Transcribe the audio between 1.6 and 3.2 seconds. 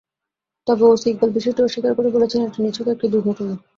অস্বীকার করে বলেছেন, এটি নিছক একটি